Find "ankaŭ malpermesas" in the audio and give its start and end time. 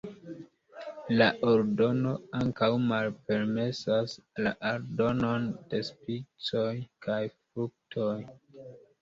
2.39-4.17